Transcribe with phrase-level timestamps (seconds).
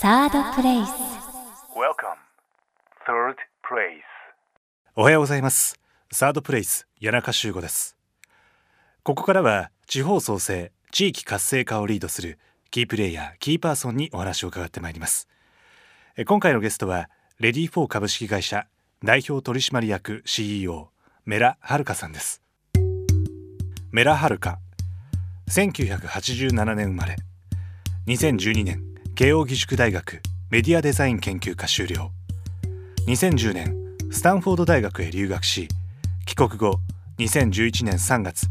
[0.00, 0.88] サードプレイス
[1.76, 2.16] Welcome,
[3.06, 4.00] third place.
[4.96, 5.78] おはようございます。
[6.10, 7.98] サードプレイス谷中修吾です。
[9.02, 12.38] ここからは地方創生地域活性化をリードする
[12.70, 15.28] キープレイヤーキーパーソンにお話を伺ってまいります。
[16.16, 18.66] え今回のゲストはレディフォー株式会社
[19.04, 20.88] 代表取締役 CEO
[21.26, 22.40] 米良はるかさんです。
[23.92, 24.60] 米良はるか
[25.50, 27.16] 1987年生まれ。
[28.06, 30.20] 2012年慶應義塾大学
[30.50, 32.10] メディアデザイン研究科修了。
[33.06, 33.76] 2010年
[34.10, 35.68] スタンフォード大学へ留学し
[36.26, 36.80] 帰国後
[37.18, 38.46] 2011年3月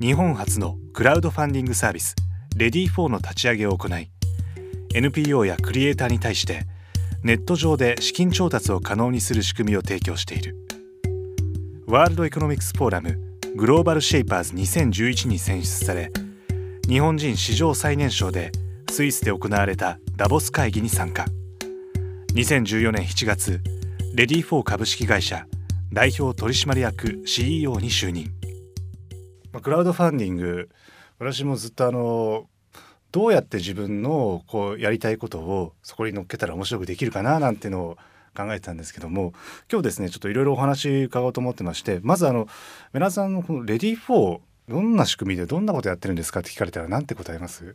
[0.00, 2.14] 日本初のクラウドファンディングサービス
[2.56, 4.10] レディフォーの立ち上げを行い
[4.94, 6.66] NPO やクリエイターに対して
[7.22, 10.56] ネット上で資金調達を可能にする仕組みを提供している。
[11.92, 13.18] World Economic Forum
[13.54, 16.10] Global Shapers 2011に選出され
[16.88, 18.50] 日本人史上最年少で
[18.92, 21.24] スイスで行われたダボス会議に参加。
[22.34, 23.62] 2014年7月
[24.14, 25.46] READYFOR 株式会社
[25.94, 28.30] 代表取締役 CEO に就任。
[29.62, 30.68] クラウドファンディング
[31.18, 32.50] 私もずっとあの
[33.12, 37.96] どうやって自分のこうやりたいことをそこに乗っけたら面白くできるかななんてのを
[38.36, 39.32] 考えてたんですけども
[39.72, 42.46] 今日ですねちょっといろいろお話伺おうと思ってましてまずあの
[42.92, 47.74] 米良さんのこの READYFOR どんな仕組みでどんなことやってるんですかって聞かれたらなんて答えます？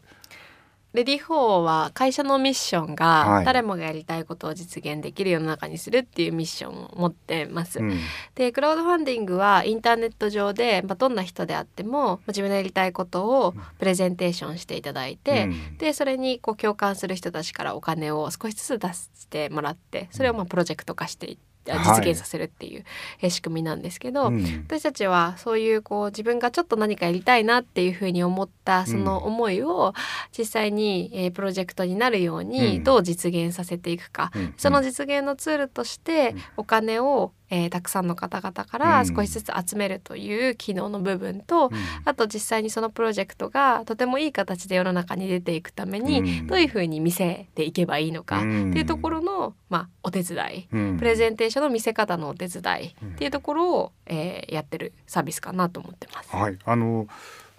[0.94, 2.96] READYFOR は会社のミッションはい。
[2.96, 7.80] が誰もがやりたいことを実現できる世の中にするっていうミッションを持ってます。
[7.80, 8.00] うん。
[8.36, 15.78] でクラウドファンディングはインターネット上で、まあ、どんな人であってもまあ自分のやりたいことをプレゼンテーションしていただいて、うん。
[15.78, 22.84] でそれにこう共感する人たちからお金を少しずつ出してもらってそれをまあプロジェクト化していってはい実現させるっていう
[23.22, 24.44] え仕組みなんですけど、うん。
[24.68, 29.94] 私たちはそういうこう自分がちょっと何かやりたいなっていうふうに思ったその思いを
[30.38, 32.50] 実際に、えープロジェクトになるよううん。
[32.50, 34.54] にどう実現させていくか、うん。
[34.58, 41.72] その実現のツールとしてお金を、えーたくさんの方々から少しずつ集めるという機能の部分と、
[42.06, 46.48] あと実際にそのプロジェクトがとてもいい形で世の中に出ていくために、うん。
[46.48, 50.68] どういうふうに見せていけばいいのかってうんいうところの、まあ、お手伝い。
[50.72, 50.98] うん。
[50.98, 56.36] プレゼンテーションの見せ方のお手伝いっていうところを、えーやってるサービスかなと思ってます。
[56.36, 56.58] はい。
[56.66, 57.08] あの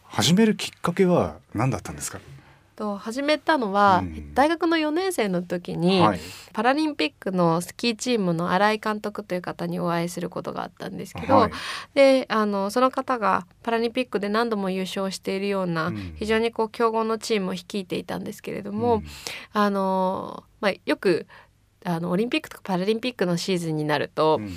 [0.05, 2.19] 始めるきっかけは何だったんですか、
[2.78, 6.21] と始めたのは、うん大学の4年生の時に、はい。
[6.53, 11.50] パラリンピックのスキーチームの新井監督という方にお会いすることがあったんですけど、はい。
[11.94, 16.15] であのその方がパラリンピックで何度も優勝しているような、うん。
[16.17, 19.05] 非常にこう強豪のチームを率いていたんですけれども、うん。
[19.53, 21.27] あのまあ、よく
[21.84, 24.53] あのオリンピックとかパラリンピックのシーズンになると、うん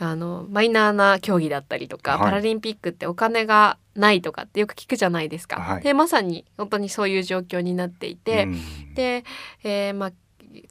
[0.00, 2.20] あのマイナーな競技だったりとか、はい。
[2.20, 5.60] パラリンピックってお金がないとかってよく聞くじゃないですか。
[5.60, 5.82] はい。
[5.82, 8.94] でまさに本当にそういう状況になっていて、うん。
[8.94, 9.24] で、
[9.64, 10.12] えーまあ、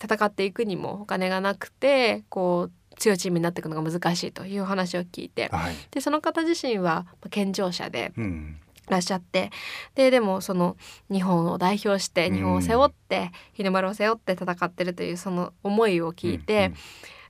[0.02, 5.76] 戦っていくにもお金がなくてこう強いチームになっていくのが難しいというお話を聞いてはい。
[5.92, 8.60] でその方自身はまあ健常者でうん。
[8.88, 9.52] いらっしゃって
[9.96, 10.78] ででもその
[11.12, 16.72] 日本を代表してうん日本を背負って、日の丸を背負って戦ってるというその思いを聞いて、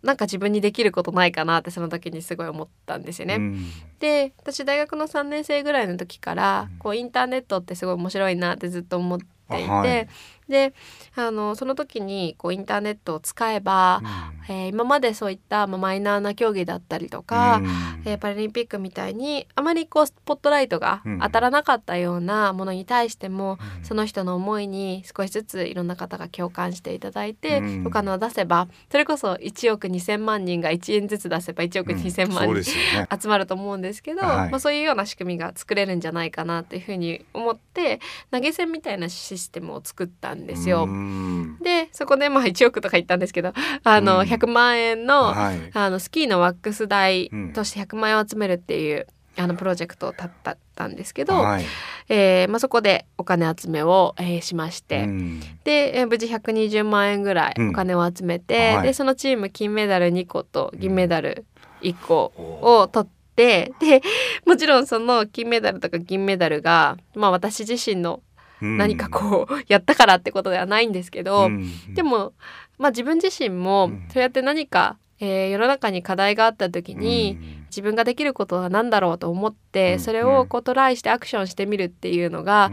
[0.03, 3.35] なんか自分にできることないかなってその時にすごい思ったんですよね。
[3.35, 3.65] うん。
[3.99, 6.77] で私大学の3年生ぐらいの時からうん。
[6.79, 10.07] こうインターネットってすごい面白いなってずっと思っていて、あはい
[10.49, 10.73] で
[11.15, 14.01] あのその時にこうインターネットを使えば、
[14.49, 17.61] えー今までそういった、まあ、マイナーな競技だったりとか、
[18.05, 21.19] えーパラリンピックみたいにあまりこうスポットライトがうん。
[21.19, 23.85] 当たらなかったようなものに対しても、うん。
[23.85, 27.87] その人の思いに少しずついろんな方が共感していただいて、うん。
[27.87, 33.07] お金を出せばそれこそ1億2,000万人が1円ずつ出せば1億2,000万人、ね。
[33.21, 34.49] 集まると思うんですけど、はい。
[34.51, 37.99] まあ、そういうような仕組みが作れるんじゃないかなというふうに思って
[38.31, 40.83] 投げ銭みたいなシステムを作ったんですよ。
[40.83, 41.57] うん。
[41.63, 43.53] でそこでまあ1億とか言ったんですけど
[43.83, 44.27] あの、うん。
[44.27, 45.71] 100万円の,、はい。
[45.73, 51.65] あのスキーのワックス代うんとして100万円を集めるっていう、あのプロジェクトを立ったんですけど、はい。
[52.09, 55.39] えーまあ、そこでお金集めを、えーしまして、うん。
[55.63, 57.69] で、えー無事120万円ぐらいうん。
[57.69, 58.87] お金を集めて、はい。
[58.87, 61.45] でそのチーム金メダル2個と銀メダル
[61.81, 64.01] 1個を取って、で
[64.47, 68.21] もちろんその金メダルとか銀メダルが、まあ、私自身のうん
[68.61, 71.93] 何かこうやったからってことではないんですけど、うん。
[71.93, 72.33] でも、
[72.77, 74.07] まあ、自分自身もうん。
[74.11, 77.37] そうやって何か、えー世の中に課題があった時に、
[77.67, 79.99] 自分ができることは何だろうと思って、うん。
[79.99, 82.71] それをこうトライしてアクションしてみるっていうのが、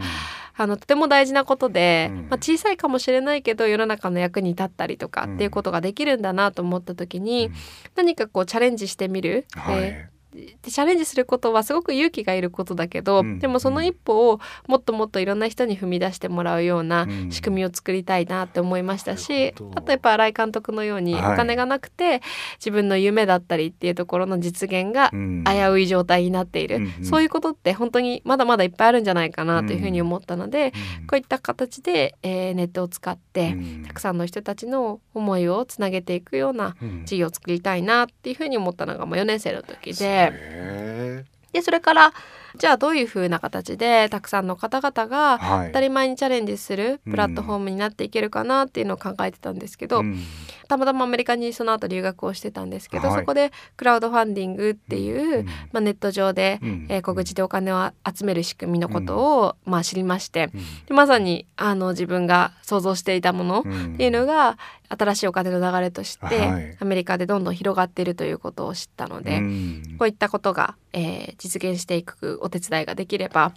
[0.57, 2.17] あのとても大事なことで、うん。
[2.29, 7.51] まあ、小さいかもしれないけど世の中の役に立ったりとかっていうことができるんだなと思った時に、
[7.95, 17.31] 何かこうチャレンジしてみる、はいえーでチャレンジすることはすごく勇気がいることだけど、うんでもその一歩をもっともっといろんな人に踏み出してもらうようなうん。
[17.31, 19.79] 仕組みを作りたいなって思いましたし、なるほど。
[19.79, 22.21] あとやっぱ新井監督のようにおはい金がなくて
[22.59, 25.43] 自分の夢だったりっていうところの実現がうん。
[25.43, 33.83] 危うい状態になっている、うんうんそういうことって本当にまだまだいっぱいあるんじゃないかなというふうに思ったので、うんこういった形で、えーネットを使って、うん。
[33.85, 37.05] たくさんの人たちの思いをつなげていくようなうん。
[37.05, 42.13] 事業を作りたいなっていうふうに思ったのがもう4年生の時でへでそれから
[42.57, 45.67] じゃあどういうふうな形でたくさんの方々ーがはい。
[45.67, 50.23] 当たり前にチャレンジするプラットフォームになっていけるかなっていうのを考えてたんですけど、うん
[50.67, 53.19] たまたまアメリカにその後留学をしてたんですけど、はい。
[53.19, 60.49] そこでクラウドファンディングっていう、うんまあ、ネット上で、うんえー小口でお金を集める仕組みのことを、まあ、知りまして
[60.89, 63.93] まさにあの自分が想像していたものうん。
[63.93, 64.57] っていうのが
[64.89, 66.77] 新しいお金の流れとして、はい。
[66.79, 69.95] アメリカでどんどん広がっているということを知ったので、うん。
[69.97, 73.53] こういったことが、えー実現していくお手伝いができればは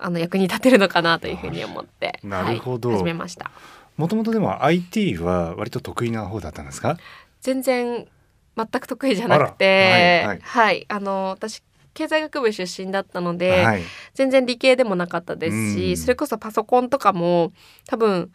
[0.00, 0.04] あ。
[0.06, 2.90] あの役に立てるのかなというふうに思って、なるほど。
[2.90, 3.50] はい始めました。
[3.98, 6.96] もともとでも IT は割と得意な方だったんですか？
[7.42, 8.06] 全然
[8.56, 10.28] 全く得意じゃなくて、あら。
[10.28, 10.86] はいはい。
[10.88, 11.62] あの私
[11.94, 13.82] 経済学部出身だったので、はい。
[14.14, 15.96] 全然理系でもなかったですし、うん。
[15.96, 17.52] それこそパソコンとかも
[17.86, 18.30] 多分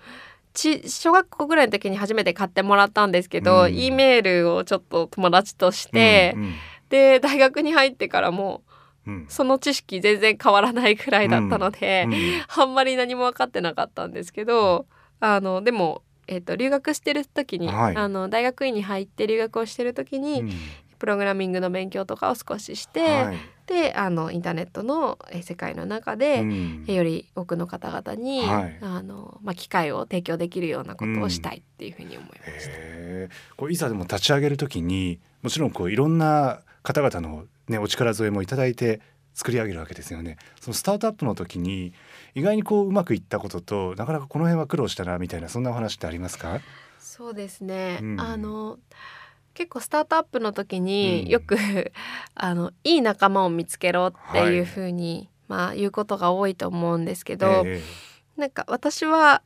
[0.54, 3.74] ち小学校ぐらいの時に初めて買ってもらったんですけど、うん。
[3.74, 6.54] E メールをちょっと友達として、うん
[6.90, 8.62] で大学に入ってからも
[9.08, 9.26] うん。
[9.28, 12.16] その知識全然変わらないくらいだったので、うん。
[12.62, 14.86] あんまり何も分かってなかったんですけど
[15.24, 17.96] あのでも、えー、と留学してる時に、はい。
[17.96, 20.52] あの大学院に入って留学をしてる時に、うん。
[21.00, 23.38] プログラミングの勉強とかを少しして、はい。
[23.66, 26.86] であのインターネットのえー世界の中で、うん。
[26.86, 28.78] より多くの方々に、はい。
[28.82, 32.72] あのまあ、機会を提供できるようなことをしたいっていうふうに思いました。
[32.74, 33.56] へー。
[33.56, 39.00] こういざでも立ち上げるときにもちろんこういろんな方々の、ね、お力添えもいただいて
[39.34, 40.38] 作り上げるわけですよね。
[40.60, 41.94] そのスタートアップの時に
[42.36, 46.62] 意外にこううまくいったこととなかなかこの辺は苦労したなみたいなそんなお話ってありますか？
[47.00, 48.22] そうですね、うん。
[48.22, 48.80] あの
[49.54, 51.58] 結構スタートアップの時にうんよく、
[52.34, 57.82] あのいい仲間を見つけろっていうふうに、まあ言うことが多いと思うんですけど、え
[58.36, 59.44] なんか私は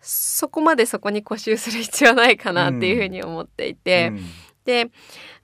[0.00, 4.24] そこまでそこに固執する必要はないかなっていうふうに思っていえて、うん。
[4.64, 4.90] で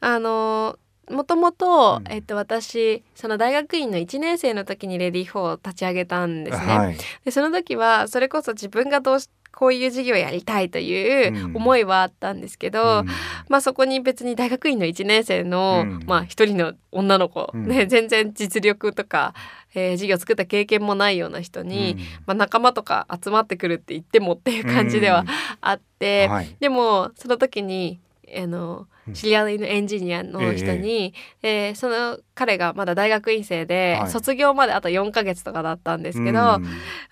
[0.01, 0.79] あの
[1.11, 2.13] もともとう、ん。
[2.13, 6.67] えっと、私その大学院の1年生の時にレディー4を立ち上げたんですね。
[6.67, 6.97] はい。
[7.25, 11.57] でその時はそれこそ自分がどうしこういう事業をやりたいといううん。
[11.57, 13.07] 思いはあったんですけど、うん。
[13.49, 16.03] まあそこに別に大学院の1年生の、うん。
[16.07, 17.67] まあ一人の女の子、うん。
[17.67, 19.35] ね全然実力とか、
[19.75, 21.99] えー事業を作った経験もないような人に、うん。
[22.27, 25.25] まあ、仲間とか集まってくるって言ってもっていう感じでは
[25.61, 26.57] あって、はい。
[26.61, 27.99] でもその時に
[28.37, 29.15] あのうん。
[29.15, 34.11] 知り合いのエンジニアの人に、えーその彼がまだ大学院生で、はい。
[34.11, 36.59] 卒業まであと4ヶ月とかだったんですけど、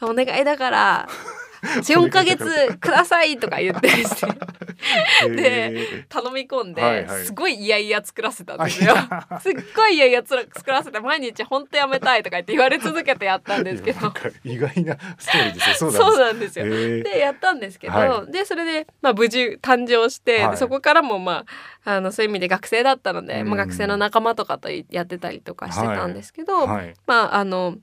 [0.02, 0.10] うん。
[0.10, 1.08] お願いだから
[1.66, 4.32] 4ヶ月くださいとか言ってですね。
[5.38, 8.94] へ頼み込んで、すごい嫌々作らせたんですよ。
[8.94, 14.12] ー すっごい嫌々作らせて毎日本当やめたいとか言って言われ続けてやったんですけど。
[14.44, 15.92] 意外なストーリーです よ。
[15.92, 16.58] そうなんです。
[16.58, 16.66] よ。
[16.66, 21.44] でやったんですけど、はでそれで、まあ、無事誕生して、はいでそこからも、ま
[21.84, 23.48] あ、あのそういう意味で学生だったので、うん。
[23.48, 26.94] まあ、学生の仲間とかとやってたりとかしてたんですけど、はい。
[27.06, 27.76] まああの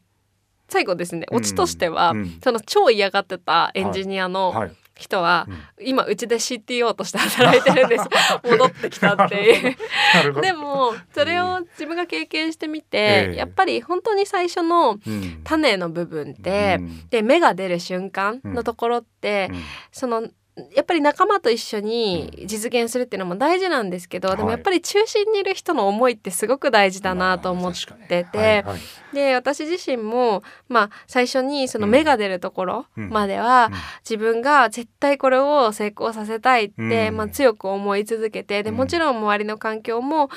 [0.70, 2.18] 最後ですねオチとしては、うん。
[2.18, 4.72] うんその超嫌がってたエンジニアのはい。
[4.96, 5.48] 人は、
[5.80, 5.88] うん。
[5.88, 8.06] 今うちで CTO として働いてるんです。
[8.48, 10.42] 戻ってきたっていう。
[10.42, 13.36] でもそれを自分が経験してみて、ええ。
[13.36, 15.42] やっぱり本当に最初のうん。
[15.44, 17.10] 種の部分って、うん。
[17.10, 19.64] で芽が出る瞬間のところって、うん。
[19.92, 20.28] その
[20.76, 24.38] やっぱり仲間と一緒に実現するっていうのも大事なんですけど、はい。
[24.38, 28.80] でもやっぱり中心にいる人の思いってすごく大事だなと思ってまあて、はいはい。
[29.14, 33.78] で私自身も、まあ、最初にその芽が出るところまでは、うん。
[34.08, 37.18] 自分が絶対これを成功させたいって、うん。
[37.18, 38.76] まあ、強く思い続けてでうん。
[38.76, 40.30] もちろん周りの環境も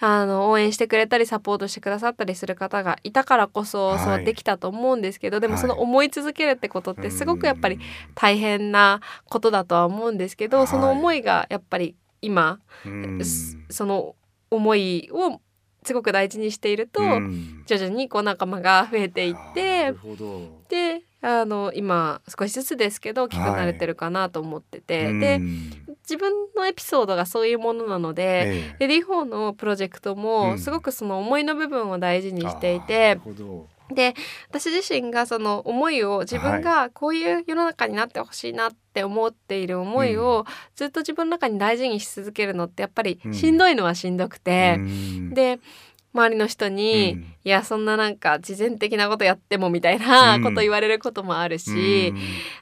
[0.00, 3.98] あの応援してくれたりサポートしてくださったりする方がいたからこそ、はい。
[4.00, 5.62] そうできたと思うんですけどでもはい。
[5.62, 7.78] その思い続けるってことってすごくやっぱり
[8.14, 9.00] 大変な
[9.30, 10.66] ことだとは思うんですけど、はい。
[10.66, 12.60] その思いがやっぱり今、
[13.68, 14.16] その
[14.50, 15.40] 思いを
[15.84, 17.62] すごく大事にしていると、うん。
[17.66, 20.62] 徐々にこう仲間が増えていっなてるほど。
[20.68, 25.20] であの今少しずつですけど大きくなれてるかなと思ってて、うん。
[25.20, 25.40] で
[26.02, 28.86] 自分のエピソードがそういうものなので、ええ。
[28.86, 30.18] レディー4のプロジェクトうん。
[30.18, 34.14] もすごくその思いの部分を大事にしていてる、ほどで
[34.48, 40.44] 私自身がその思いを自分がこういう世の中になってほしいなって思っている思いを
[40.74, 45.34] ずっと自分の中に大事にし続けるのってやっぱりしんどいのはしんどくて、うん。
[45.34, 45.60] で
[46.14, 47.32] 周りの人に、うん。
[47.44, 50.42] いやそんななんか慈善的なことやってもみたいなうん。
[50.44, 52.12] こと言われることもあるし、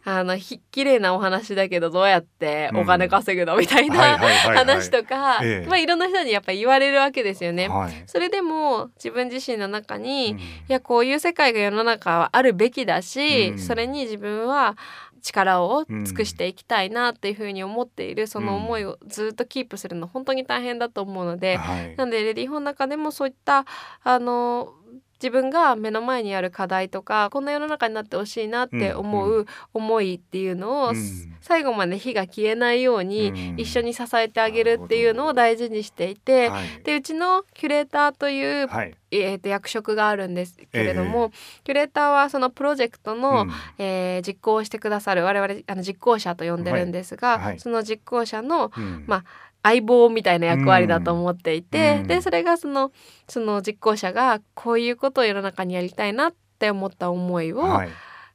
[0.05, 0.13] うん。
[0.13, 4.19] あのひ綺麗なお話だけどどうやってお金稼ぐのみたいはいな
[4.61, 5.69] 話とか、ええ。
[5.69, 7.69] まあいろんな人にやっぱり言われるわけですよね。
[7.69, 8.05] はい。
[8.07, 10.39] それでも自分自身の中に、うん。
[10.39, 13.59] いやこういう世界が世の中はあるべきだし、うん。
[13.59, 14.77] それに自分は
[15.21, 21.97] 力を尽くしていきたいなっていうふうに思っている、その思いをずっとキープするの本当に大変だと思うので、はい。
[21.97, 23.65] なんでレディー本の中でもそういった
[24.03, 24.75] あの
[25.23, 30.97] 自分が目の前にある課題とかこんな世の中になってほしいなって思う思いっていうのを、うん。
[31.43, 33.61] 最後まで火が消えないようにうん。
[33.61, 36.83] 一緒に支えてあげるっていうのを大事にしていて、はい。
[36.85, 38.95] でうちのキュレーターという、はい。
[39.13, 41.33] えー、と役職があるんですけれども、
[41.65, 43.51] キュレーターはそのプロジェクトの、うん。
[43.79, 47.39] えー実行してくださる我々あの実行者と呼んでるんですが、はい。
[47.41, 47.61] はい。
[47.61, 49.05] その実行者のうん。
[49.07, 49.25] まあ
[49.63, 52.07] 相棒みたいな役割だと思っていて、うん。
[52.07, 52.93] でそれがその
[53.29, 57.89] その実行者がこういうことを世の中にやりたいなって思った思いを、はい。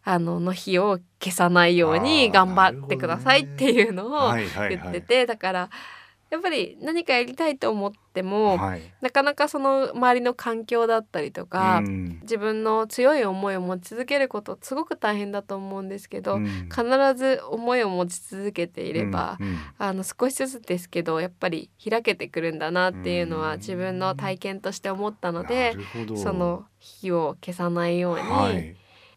[0.07, 4.77] あのの火を消さないように頑張ってくださいっていうのをはいはいはい。
[4.77, 5.69] 言ってて、だから
[6.31, 8.81] やっぱり何かやりたいと思っても、はい。
[9.01, 12.19] なかなかその周りの環境だったりとか、うん。
[12.21, 16.45] 自分の強い思いを持ち続けることすごく大変だと思うんですけど、うん。
[16.69, 16.83] 必
[17.15, 19.57] ず思いを持ち続けていれば、うんうん。
[19.77, 23.59] あの少しずつですけどやっぱり開けてくるんだなっていうのはうん。
[23.59, 25.75] 自分の体験として思ったので
[26.15, 28.75] その火を消さないように、はい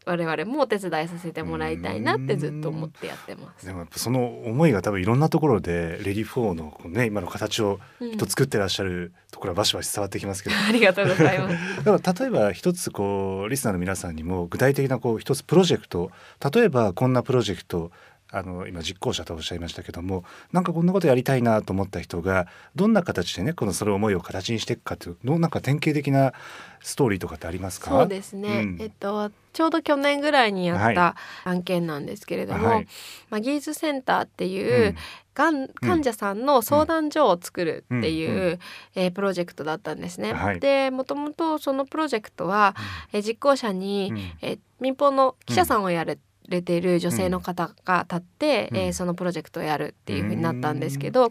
[0.08, 3.66] 我々もお手伝いさせてもらいたいなってずっと思ってやってます。
[3.66, 11.84] でもやっぱその思いが多分いろんなところで READYFOR のね今の形をうんと作ってらっしゃるところはバシバシ伝わってきますけど、 ありがとうございます。
[11.84, 16.10] だから例えば一つこうリスナーの皆さんにも具体的なこう一つプロジェクト
[16.52, 17.90] 例えばこんなプロジェクト
[18.30, 26.32] あの今実行者とおっしゃいましたけどもなんかこんなことやりたいなと思った人がどんな形でねこのその思いを形にしていくかというのなんか典型的な
[26.80, 27.90] ストーリーとかってありますか？
[27.90, 28.78] そうですね、うん。
[28.80, 32.86] えっとちょうど去年ぐらいにやっはた案件なんですけれども、はい。
[33.30, 34.94] マギーズセンターっていう、
[35.34, 38.38] がん患者さんの相談所を作るっていう、うん。
[38.52, 38.58] う
[38.94, 40.32] えープロジェクトだったんですね。
[40.32, 40.60] はい。
[40.60, 42.76] でもともとそのプロジェクトは、
[43.12, 44.18] えー実行者に、うん。
[44.42, 46.16] えー民放の記者さんをやれ
[46.48, 48.76] れている女性の方が立って、うん。
[48.78, 51.30] えーそのプロジェクトをやるっていう風になったんですけど、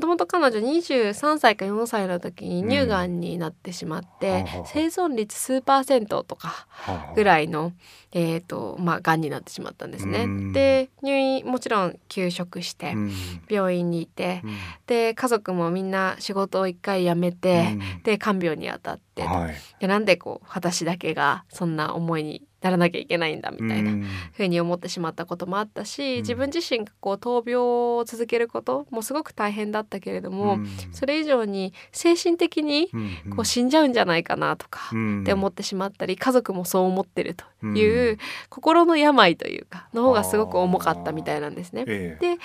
[0.00, 7.72] ともと彼女23歳か4歳の時に乳がんになってしまって、はあはあ生存率数パーセントとかはあぐらいの、
[8.12, 10.24] えーとまあ、がんになってしまったんですね。
[10.24, 10.52] うん。
[10.52, 13.12] で入院もちろん休職してうん。
[13.48, 14.56] 病院にいて、うん。
[14.86, 18.02] で家族もみんな仕事を一回辞めて、うん。
[18.02, 19.54] で看病に当たって、はい。
[19.80, 23.90] でなんでこう私だけがそんな思いにならなきゃいけないんだみたいな。
[23.90, 24.06] うん。
[24.32, 26.20] ふうに思ってしまったこともあったし、うん。
[26.20, 30.66] 自分自身がこう闘病を続けることもすごく大変だったけれども、うん。
[30.90, 32.88] それ以上に精神的に
[33.26, 33.36] うん。
[33.36, 35.20] こう死んじゃうんじゃないかなとかうん。
[35.20, 38.18] って思ってしまったり家族もそう思ってるという
[38.48, 41.84] 心の病というかの方がすごく重かったみたいなんですね。
[41.86, 42.36] ええ。
[42.36, 42.38] で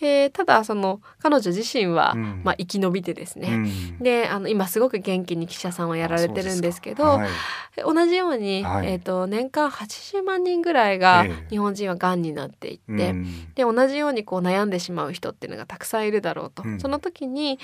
[0.00, 2.40] えーただその彼女自身は、うん。
[2.44, 3.98] まあ、生き延びてですね、うん。
[3.98, 7.28] であの今すごく元気に記者さんをやられてるんですけどはい。
[7.76, 8.92] 同じように、はい。
[8.92, 11.46] えー、と年間80万人ぐらいがええ。
[11.50, 13.54] 日本人はがんになっていって、うん。
[13.54, 16.80] で同じようにこう悩んでしまう人っていうのがたくさんいるだろうと、うん。
[16.80, 17.58] その時に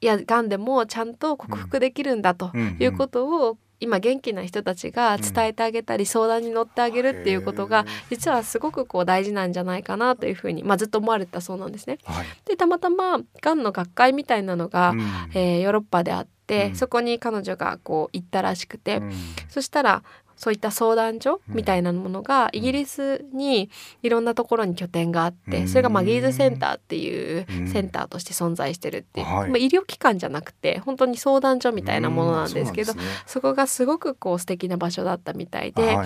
[0.00, 2.76] いやがんでもちゃんと克服できるんだとうん。
[2.80, 11.98] いうことを、今元気な人たちが伝えてあげたり、相談に乗ってあげるっていうことが実はすごくこう大事なんじゃないかなというふうに、まあ、ずっと思われてたそうなんですね。
[12.04, 12.26] はい。
[12.44, 15.00] でたまたまがんの学会みたいなのが、うん。
[15.34, 16.76] えーヨーロッパであって、うん。
[16.76, 19.12] そこに彼女がこう行ったらしくて、うん。
[19.48, 20.02] そしたら
[20.36, 23.70] そういった相談所うんみたいなものがイギリスに
[24.02, 25.68] いろんなところに拠点があって、うん。
[25.68, 27.68] それがマギーズセンターっていううん。
[27.68, 29.50] センターとして存在してるっていう、はい。
[29.50, 35.96] まあ、医療機関じゃなくて本当に相談所みたいなものなんですけど、うんそこがすごくこう素敵な場所だったみたいで、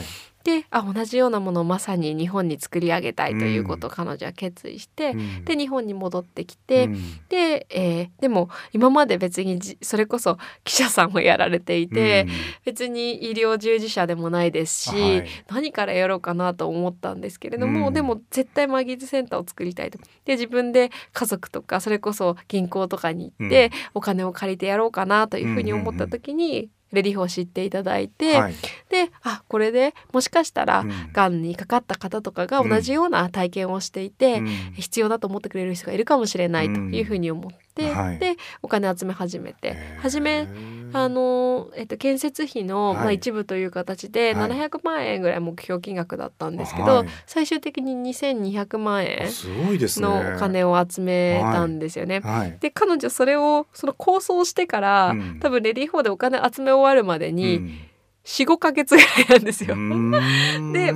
[0.49, 5.45] であ同じようなものをまさに日本に作り上げたいということを彼女は決意して、うん。
[5.45, 6.95] で日本に戻ってきて、うん。
[7.29, 12.33] で、えーでも今まで別にじそれこそ記者さんをやられていて、うん。
[12.65, 15.27] 別に医療従事者でもないですし、はい。
[15.49, 17.95] 何からやろうかなと思ったんですけれども、うん。
[17.95, 19.99] でも絶対マギーズセンターを作りたいと。
[20.25, 28.55] で自分で家族とかそれこそ銀行とかに行って、お金を借りてやろうかなというふうに思った時に、レディフォを知っていただいて、はい。
[28.89, 31.13] であこれでもしかしたら、うん。
[31.13, 34.47] がんにかかった方とかが同じような体験をしていて、うん。
[34.75, 37.97] 必要だと思ってくれる人がいるかもしれないというふうに思って、うん。
[37.97, 38.19] はい。
[38.19, 40.47] でお金集め始めて初め
[40.93, 42.97] あの、えっと、建設費の、はい。
[42.97, 44.51] まあ、一部という形ではい。
[44.51, 47.09] 700万円ぐらい目標金額だったんですけど、はい。
[47.27, 50.07] 最終的に2200万円すごいですね。
[50.07, 52.21] のお金を集めたんですよね。
[52.21, 52.57] はい。
[52.61, 55.41] で彼女それをその構想してから、うん。
[55.41, 57.79] 多分レディー4でお金集め終わるまでうにん
[58.25, 59.75] 45ヶ月ぐらいなんですよ。
[60.73, 60.95] で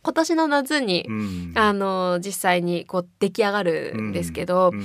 [0.00, 1.52] 今年の夏に、うん。
[1.54, 4.82] あの実際にこう出来上がるんですけど、うん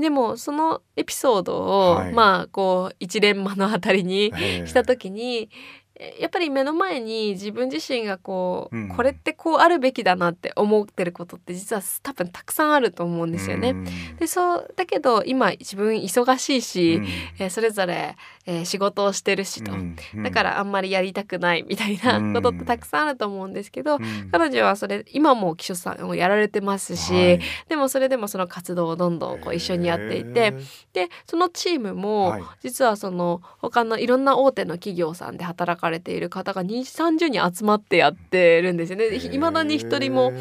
[0.00, 2.12] でもそのエピソードを、はい。
[2.12, 4.66] まあこう一連間のあたりにええ。
[4.66, 5.50] した時に
[5.96, 8.88] えやっぱり目の前に自分自身がこう、うん。
[8.88, 13.70] これってこうあるべきだなって思ってることって実は多分たくさんあると思うんですよね。
[13.70, 13.84] うん。
[14.18, 17.06] でそうだけど今自分忙しいし、うん。
[17.38, 18.16] えーそれぞれ、
[18.50, 24.28] えー仕事をしてるしと、うんだからあんまりやりたくないみたいなことってたくさんあると思うんですけど、うん。
[24.30, 27.40] 彼女はそれ今も秘書さんをやられてますし、はい。
[27.68, 30.54] でもそれでもその活動をどんどんこう一緒にやっていて
[30.92, 32.42] でそのチームもはい。
[32.62, 39.06] 実はその他のいろんな大手の企業さんで働かれている方が230人集まってやってるんですよね。
[39.14, 40.32] いまだに一人も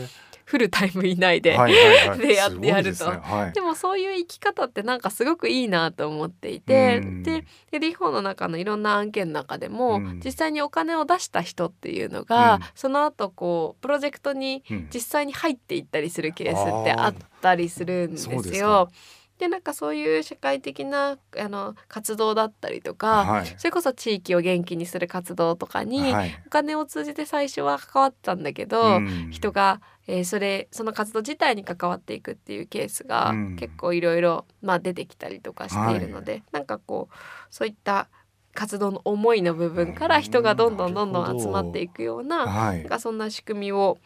[0.49, 2.17] フルタイムいないで、はいはいはい。
[2.25, 2.89] でやってやると。
[2.89, 3.19] ですね。
[3.21, 3.53] はい。
[3.53, 7.21] でもそういう生き方ってなんかすごくいいなと思っていて、うん。
[7.21, 10.21] ででリフォーの中のいろんな案件の中でも、うん。
[10.25, 12.61] 実際にお金を出した人っていうのが、うん。
[12.73, 14.89] その後こうプロジェクトにうん。
[14.91, 18.91] 実際に入っていったりするケースってあったりするんですそうですよか。
[19.39, 23.45] でなんかそういう社会的なあの活動だったりとか、はい。
[23.57, 26.41] それこそ地域を元気にする活動とかに、はい。
[26.45, 29.29] お金を通じて最初は関わったんだけど、うん。
[29.31, 33.55] 人が、えーそれその活動自体に関わっていくっていうケースがうん。
[33.55, 37.15] 結構いろいろまあ出てきたりとかしているので、なんかこう
[37.49, 38.09] そういった
[38.53, 42.79] 活動の思いの部分から人がどんどんどんどん集まっていくようなはい。
[42.79, 43.99] なんかそんな仕組みを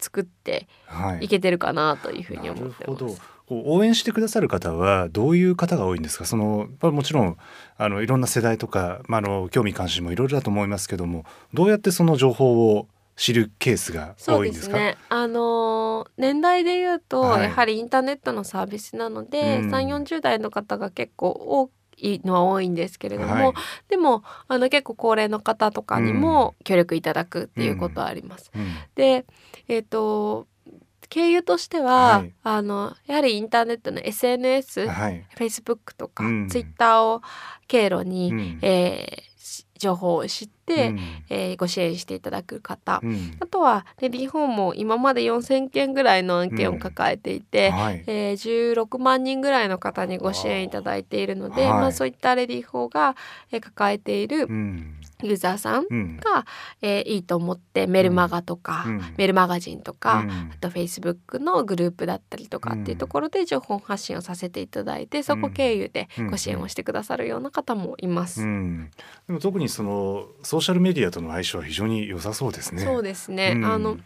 [0.00, 1.26] 作ってはい。
[1.26, 3.06] いけてるかなというふうにな思ってるほど。
[3.06, 3.29] ます。
[3.50, 6.24] こう応援してくださる方はどういう方が多いんですか？
[6.24, 7.36] そのもちろん
[7.76, 14.76] あのいろんな世代とか、まあ、あの興味関心もいろいろだと思いますけどもどうやってその情報を知るケースが多いんですか？
[14.76, 14.96] すね。
[15.08, 17.42] あのー年代で言うと、はい。
[17.44, 19.70] やはりインターネットのサービスなので、うん。
[19.70, 23.52] 3、40代の方が結構多いのは多いんですけれども、はい。
[23.88, 28.50] でもあの結構高齢の方とかにも協力いただくっていうことはあります。
[28.54, 28.62] うん。
[28.94, 29.26] で、
[29.68, 30.46] えっ、と
[31.10, 32.32] 経由としては、はい。
[32.42, 36.48] あのやはりインターネットの SNS、はい、Facebook とか、うん。
[36.48, 37.20] Twitter を
[37.68, 38.58] 経路に、うん。
[38.62, 41.00] えーし情報を知って、うん。
[41.30, 43.36] えーご支援していただく方、うん。
[43.40, 48.04] あとはレディーホームも今まで4,000件ぐらいの案件を抱えていて、はい。
[48.06, 51.72] えー16万人ぐらいの方にご支援いただいているので、はい。
[51.72, 53.16] まあ、そういったレディーホーが、
[53.50, 56.16] えー抱えているうんユーザーさんうん。
[56.18, 56.46] が、
[56.82, 59.00] えーいいと思ってメルマガとか、うん。
[59.16, 60.30] メルマガジンとか、うん。
[60.30, 68.42] あとフェイスブックのグループだったりとかっていうところで情報発信をさせていただいて、そこ経由でご支援をしてくださるような方もいます。
[68.42, 68.90] うん、
[69.26, 72.82] でも特にそのソーシャルメディアとの相性は非常に良さそうですね。
[72.82, 73.64] そうですね、うん。
[73.64, 73.98] あの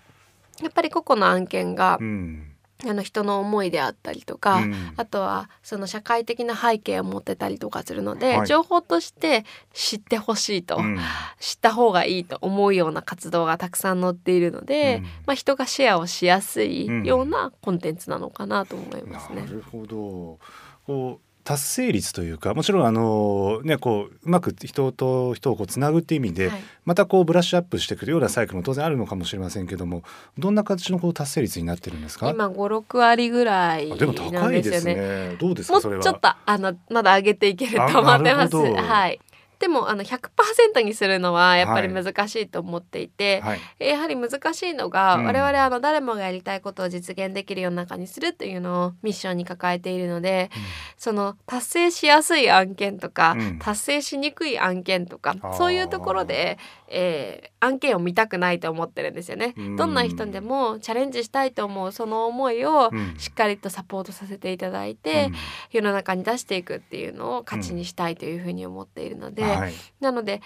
[0.63, 2.54] やっぱり個々の案件が、うん
[2.89, 4.75] あの人の思いであったりとか、うん。
[4.97, 8.47] あとはその社会的な背景を持ってたりとかするので、はい。
[8.47, 10.99] 情報として知ってほしいと、うん。
[11.41, 15.05] 知った方がいいと思うような活動がたくさん載っているので、うん。
[15.27, 17.05] まあ、人がシェアをしやすいうん。
[17.05, 19.43] ようなコンテンツなのかなと思いますね。
[19.43, 20.39] なるほど。
[20.87, 30.03] こう達成率というかもちろんあのねこううまく人と人をこうつなぐっていう意味で、はいまたこうブラッシュアップしていくようなサイクルも当然あるのかもしれませんけども
[30.37, 32.29] どんな形のこう達成率になってるんですか？
[32.29, 35.37] 今56割ぐらいあでもな高いですよね。
[35.39, 35.81] どうですか？
[35.81, 38.57] それはちょっとあのまだ上げていけると思あってます。
[38.57, 39.19] はい。
[39.65, 42.05] でもあの100%にするのはやっぱりはい。
[42.05, 43.61] 難しいと思っていて、はい。
[43.79, 45.25] やはり難しいのが、うん。
[45.25, 50.51] 我々あの誰もがやりたいことを実現できる世の中にするっていうのをミッションに抱えているので、
[50.99, 53.59] その達成しやすい案件とか、うん。
[53.59, 59.55] 達成しにくい案件とかそういうところで、えー案件を見たくないと思ってるんですよね。
[59.57, 59.77] うん。
[59.77, 63.15] どんな人でもチャレンジしたいと思うその思いをうん。
[63.17, 65.31] しっかりとサポートさせていただいて、
[65.71, 69.75] 世の中に出していくっていうのを価値にしたいというふうに思っているので、うんはい。
[70.01, 70.41] なので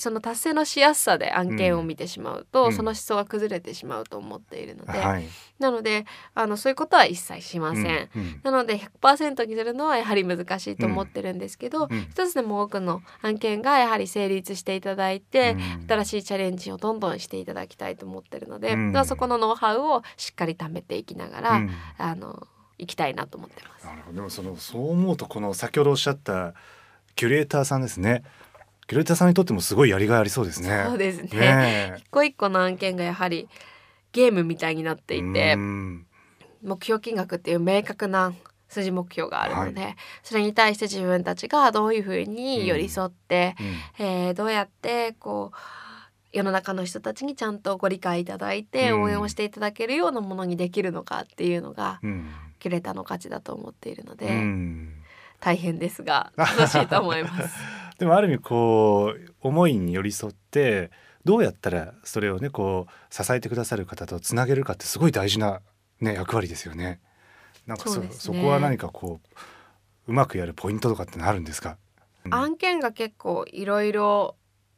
[0.00, 2.72] その達成のしやすさで案件を見てしまうと、うん。
[2.72, 5.28] その思想が崩れてしまうと思っているので、はい。
[5.58, 7.84] なのであのそういうことは一切しません。
[7.84, 8.22] うん。
[8.22, 8.40] うん。
[8.42, 12.06] なので100%にするのはやはり難しいと思ってるんですけど、うん。
[12.10, 15.86] 一つでも多くの案件がやはり成立していただいて、うん。
[15.86, 18.92] 新しいチャレンジをどんどんしていただきたいと思ってるので、うん。
[18.92, 21.70] まあそこのノウハウをしっかり貯めていきながら、うん。
[21.98, 22.46] あの
[22.78, 23.84] いきたいなと思ってます。
[23.84, 24.16] なるほど。
[24.16, 26.54] でもそのそう思うとこの先ほどおっしゃった
[27.16, 28.22] キュレーターさんですね。
[28.86, 30.84] キュレーターさんにとってもすごいやりがいありそうですね。
[30.88, 31.28] そうですね。
[31.30, 33.48] ね一個一個の案件がやはり
[34.12, 36.06] ゲームみたいになっていて、うん。
[36.62, 38.34] 目標金額っていう明確な
[38.68, 43.54] 数字目標があるので、それに対して自分たちがどういうふうに寄り添って、
[43.98, 44.06] うん。
[44.06, 45.56] えーどうやってこう
[46.32, 49.02] 世の中の人たちにちゃんとご理解いただいてうん。
[49.02, 52.30] 応援をしていただけるようなものにできるのかっていうのがうん。
[52.58, 54.99] キュレーターの価値だと思っているので、うん
[55.40, 57.56] 大変ですが楽しいと思います。
[57.98, 60.90] でもある意味こう思いに寄り添って
[61.24, 65.60] どうやったらそれをねこう支えてくださる方とつなげるかってすごい大事な、
[66.00, 67.00] ね、役割ですよね。
[67.66, 68.08] なんかそね。
[68.12, 69.20] そこは何かこ
[70.06, 71.76] ううまくやるポイントとかってのあるんですか、
[72.24, 72.34] うん。
[72.34, 74.36] 案件が結構いろいろ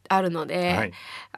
[0.09, 0.93] あるので、はい。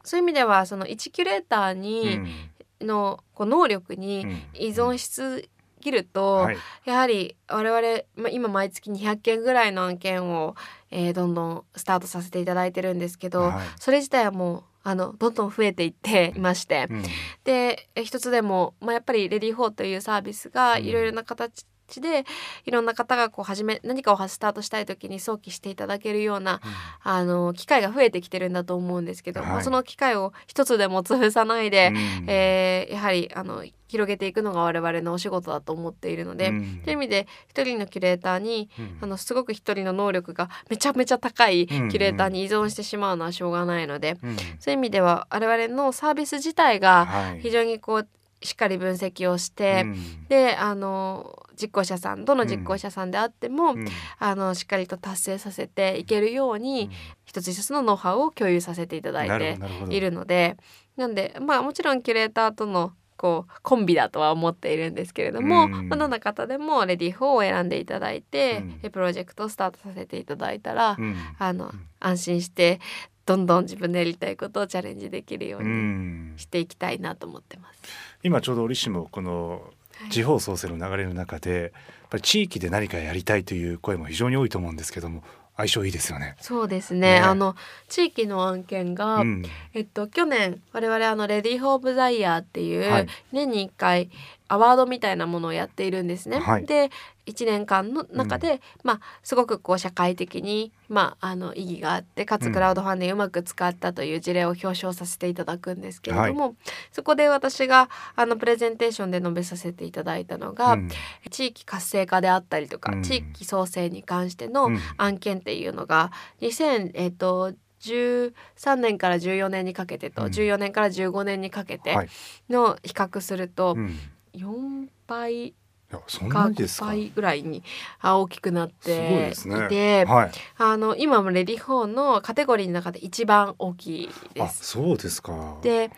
[0.04, 2.50] そういう意味ではその1キュレーターうにん。
[2.80, 4.42] のこう能力うにん。
[4.54, 5.48] 依存しす
[5.84, 6.56] ぎると、はい。
[6.84, 10.56] やはり我々、まあ、今毎月200件ぐらいの案件を、
[10.90, 13.66] えーどんどんスタートさせていただいてるんですけど、はい。
[13.78, 17.02] それ自体はもうあのどんどん増えていっていまして、うん。
[17.44, 20.84] でえ一つでも、まあ、やっぱりレディー4というサービスがうん。
[20.84, 21.66] いろいろな形
[22.00, 22.24] で
[22.64, 26.60] いろんな方がこう始め何かをスタートしたい時に早期していただけるような
[27.02, 29.50] あの機会が増えてきてるんだと思うんですけど、はい。
[29.50, 32.24] まあその機会を一つでも潰さないで、うん。
[32.28, 36.80] えーやはりあの広げていくのが我々のお仕事だと思っているので、うん。
[36.84, 38.98] という意味で一人のキュレーターにうん。
[39.02, 41.88] あのすごく一人の能力がめちゃめちゃ高いキうん。
[41.88, 44.36] ュレーターに依存してしまうのはしょうがないので、うん。
[44.58, 47.40] そういう意味では我々のサービス自体がはい。
[47.40, 48.08] 非常にこう
[48.44, 50.26] しっかり分析をして、うん。
[50.28, 53.84] であの実行者さんどの実行者さんであっても、うん。
[54.18, 56.90] あのしっかりと達成させていけるように、
[57.24, 59.58] 一つ一つのノウハウを共有させていただいて
[59.90, 60.56] いるので
[60.96, 65.88] なんでまあもちろんキュレーターとのこうコンビだとは思っているんですけれども、うん。
[65.88, 68.80] まあ、どんな方でもレディー4を選んでいただいて、うん。
[68.82, 71.16] えプロジェクトをスタートさせていただいたら、うん。
[71.38, 72.80] あの安心して
[73.24, 76.34] どんどん自分でやりたいことをチャレンジできるようにん。
[76.36, 77.80] していきたいなと思ってます。
[78.24, 79.62] 今ちょうど折しもこの
[79.96, 80.10] はい。
[80.10, 81.72] 地方創生の流れの中でやっ
[82.10, 85.22] ぱり地域で何かやりたいという声も非常に多いと思うんですけども
[85.56, 86.34] 相性いいですよね。
[86.40, 87.00] そうですね。
[87.00, 87.18] ね。
[87.20, 87.54] あの
[87.88, 89.44] 地域の案件が、うん。
[89.72, 93.06] えっと、去年我々あの READYFOR OF THE YEAR っていう、はい。
[93.32, 94.10] 年に1回
[94.54, 96.38] アワードみたいなものをやっているんですね。
[96.38, 96.66] はい。
[96.66, 96.90] で
[97.26, 106.54] 1年間の中で、まあ、すごくこう社会的に、まあ、あの意義があってかうんつクラウドファンディングうまく使ったという事例を表彰させていただくんですけれども、
[106.92, 110.88] そこで私があのプレゼンテーションで述べさせていただいたのが、うん。
[111.30, 113.02] 地域活性化であったりとか、うん。
[113.02, 120.28] 地域創生に関してのうん案件っていうのが2000えっと13年から14年にかけてと、うん。
[120.28, 122.08] 14年から15年にかけてはい。
[122.50, 123.98] の比較するとうん
[124.34, 125.54] 4倍
[125.90, 126.86] か5なにですか？
[126.86, 127.62] 倍ぐらいに
[128.00, 130.30] あ大きくなっていて、はい。
[130.58, 134.64] あの今も READYFOR のカテゴリーの中で一番大きいであす。
[134.64, 135.58] そうですか。
[135.62, 135.90] で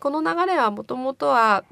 [0.00, 1.64] この流れはもともとは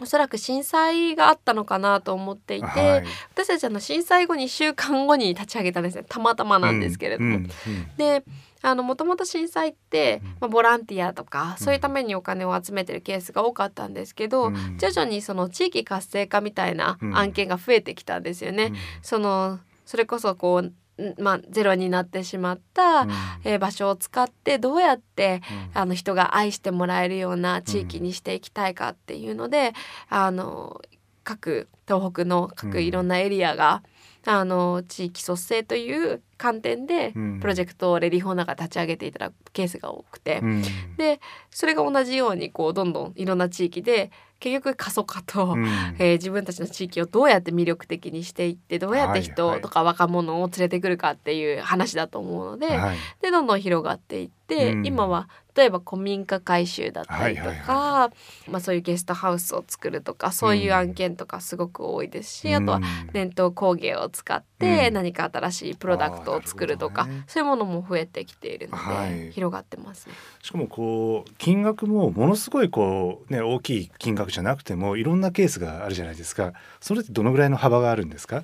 [0.00, 3.04] おそらく震災があったのかなと思っていて、はい。
[3.32, 6.04] 私たちあの震災後2週間後に立ち上げたんですね。
[6.08, 7.36] たまたまなんですけれども。
[7.36, 7.50] うんうん
[7.96, 8.24] で
[8.66, 10.28] あのもともと震災って、うん。
[10.28, 11.64] まあ、ボランティアとかうん。
[11.64, 14.78] そういうためにお金を集めてるケースが多かったんですけど、うん。
[14.78, 17.16] 徐々にその地域活性化みたいなうん。
[17.16, 18.64] 案件が増えてきたんですよね。
[18.64, 18.76] うん。
[19.02, 20.72] そのそれこそこうん
[21.18, 23.10] まあ、ゼロになってしまった、うん。
[23.44, 25.42] えー場所を使ってどうやって
[25.74, 25.80] うん。
[25.80, 29.72] あの人が愛してもらえるような地域にしていきたいかっていうので、
[30.08, 30.80] あの
[31.24, 33.82] 各東北の各いろんなエリアが、
[34.26, 37.40] あの地域創生という観点でうん。
[37.40, 40.62] プロジェクトをレディフォーナが立ち上げていただくケースが多くて、うん。
[40.96, 44.10] でそれが同じようにこうどんどんいろんな地域で
[44.44, 45.66] 結局過疎化と、うん。
[45.98, 54.86] えー自分たちの地域をどうやって魅力的にしていってどうやって人とか若者を連れてくるかっていう話だと思うので,、はいでどんどん広がっていって、うん。
[54.86, 58.10] 今は例えば古民家改修だったりとか、はいは
[58.46, 62.82] いまあ、そういうゲストハウスを作るとかそういう案件とかすごく多いですし、あとはうん。
[63.12, 64.94] 伝統工芸を使ってうん。
[64.94, 67.24] 何か新しいプロダクトを作るとか、ね。
[67.26, 69.30] そういうものも増えてきているので、はい。
[69.32, 70.14] 広がってますね。
[70.42, 76.52] しかもこう金額もものすごいこうね大きい金額じゃなくてもいろんなケースがあるじゃないですか。
[76.80, 78.42] それってどのぐらいの幅があるんですか？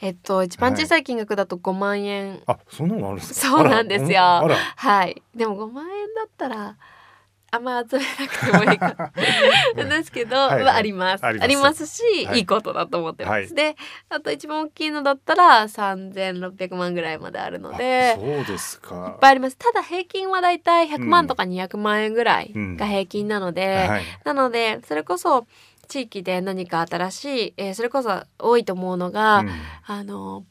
[0.00, 3.48] えっと一番小さい金額だと5万円あ、そんなのあるんですか？
[3.48, 4.20] そうなんですよ
[4.76, 6.76] はいでも5万円だったら
[7.54, 9.12] あんま集めなくてもいいか。
[9.76, 10.64] ですけど、はいはい。
[10.64, 11.24] まああります。
[11.24, 11.86] あります。
[11.86, 12.38] し、はい。
[12.38, 13.54] い、いことだと思ってます、はい。
[13.54, 13.76] で
[14.08, 19.14] あと一番大きいのだったら3600万ぐらいまであるのであそうですか。
[19.14, 19.56] いっぱいあります。
[19.56, 24.04] ただ平均はだいたい100万とか200万円ぐらいが平均なので、はい。
[24.24, 25.46] なのでそれこそ
[25.88, 29.50] 地域で何か新しい、えーそれこそ多いと思うのが、うん。
[29.86, 30.44] あの、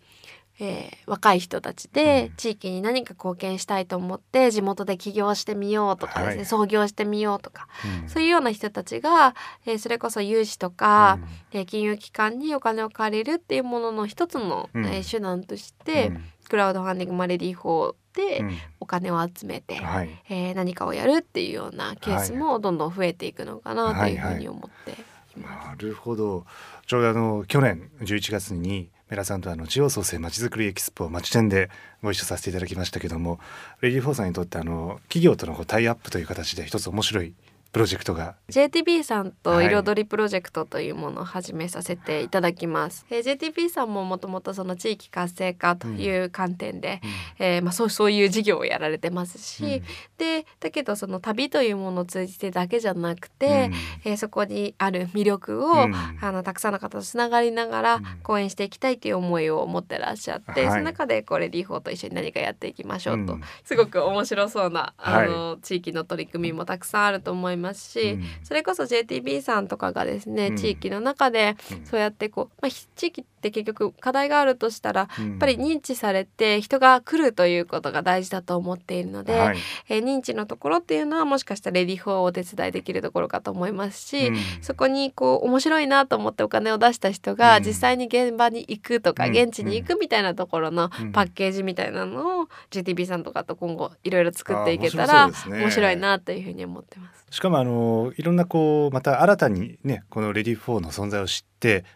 [0.63, 2.35] ええー若い人たちでうん。
[2.37, 6.45] 地域に何か貢献したいと思って地元で起業してみようとかですね、はい。
[6.45, 7.67] 創業してみようとか
[8.03, 8.09] うん。
[8.09, 11.19] そういうような人たちが、えーそれこそ融資とか、
[11.51, 14.85] えー金融機関にお金を借りるっていうものの一つの、うん。
[14.85, 16.23] えー手段として、うん。
[16.49, 18.57] クラウドファンディング、まあ READYFOR でうん。
[18.79, 20.09] お金を集めて、はい。
[20.29, 24.95] えー何かをやるっていうようなケースもどんどん増えていくのかなというふうに思ってい
[25.41, 25.67] ます。
[25.67, 26.45] なるほど。
[26.85, 31.69] ちょうどあの去年11月に米良さんとあの地方創生まちづくりエキスポ町店で
[32.01, 33.39] ご一緒させていただきましたけども
[33.79, 37.35] READYFOR さんにとってあの企業とのこうタイアップという形で一つ面白い
[37.73, 38.35] プロジェクトが。
[38.49, 39.65] JTB さんとはい。
[39.65, 43.03] 彩りプロジェクトというものを始めさせていただきます。
[43.09, 47.01] えー JTB さんももともとその地域活性化という観点で、
[47.39, 49.81] えーまあそう そういう事業をやられてますし、
[50.19, 53.71] でだけどその旅というものを通じてだけじゃなくて、
[54.05, 55.95] えーそこにある魅力を、うん。
[56.21, 58.03] あのたくさんの方とつながりながらうん。
[58.21, 60.69] 講演していきたいという思いを持ってらっしゃって、はい。
[60.69, 63.41] その中でこれリーフォーと一緒に何かやっていきましょうと、うん。
[63.63, 65.27] すごく面白そうなあはい。
[65.27, 68.23] の、地域の取り組みもたくさんあると思いますし、うん。
[68.43, 70.55] それこそ JTB さんとかがですね、うん。
[70.57, 71.85] 地域の中でうん。
[71.85, 79.57] そうやってこう、まあ、ひ地域って結局課題があるとしたらややっぱり認知されて人が来るということが大事だと思っているので、はい。
[79.89, 84.35] えー認知のところっていうのはもしかしたらレディフォーをお手伝いできるところかと思いますし、うん。
[84.61, 87.63] そこにこう面白いなと思ってお金を出した人がうん。
[87.63, 89.31] 実際に現場に行くとか、うん。
[89.31, 91.11] 現地に行くみたいなところのうん。
[91.11, 97.25] パッケージみたいなのを GTB さんとかと今後いろいろ作っていけたあら面白いなというふうに思ってます。
[97.33, 101.52] しかもあのいろんなこうまた新たにねこのレディー4の存在を知って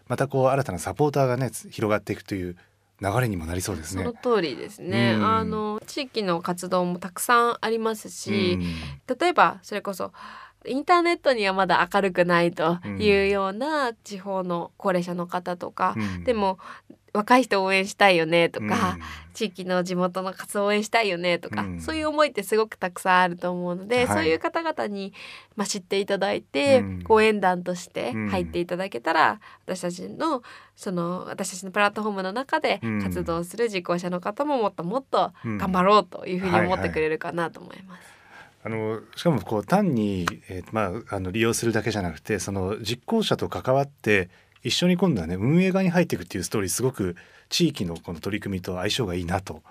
[0.08, 2.56] またこう新たなサポーターがねつ広がっていくという
[3.00, 4.04] 流れにもなりそうですね。
[4.04, 4.36] その。
[4.36, 5.26] 通りですね、うん。
[5.26, 8.58] あの地域の活動もたくさんありますし、
[9.08, 9.18] うん。
[9.20, 10.12] 例えばそれこそ
[10.66, 16.24] インターネットにはまだ明るくないというような地方の高齢者の方とか、うん。
[16.24, 16.58] でも
[17.18, 19.02] 若い人を応援したいよねとか、うん。
[19.34, 21.82] 地域の地元の活動を応援したいよねとか、うん。
[21.82, 24.08] そういう思いってすごくたくさんあると思うので、はい。
[24.08, 25.14] そういう方々に、
[25.56, 27.00] まあ、知っていただいて、うん。
[27.04, 30.42] ご縁談としてうん入っていただけたら、私たちの
[30.76, 33.02] その私たちのプラットフォームの中でうん。
[33.02, 35.58] 活動する実行者の方ももっともっとうん。
[35.58, 36.90] 頑張ろうというふうに思っはいはい。
[36.90, 38.18] てくれるかなと思います。
[38.64, 44.30] あのしかもこう単に、えーまあ、あの利用するだけじゃなくてその実行者と関わって
[44.64, 47.16] 一緒に今度はね運営側に入っていくっていうストーリーすごく
[47.50, 49.64] 地域のこの取り組みと相性がいいなと